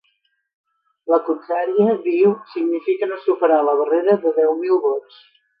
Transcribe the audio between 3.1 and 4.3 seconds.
no superar la barrera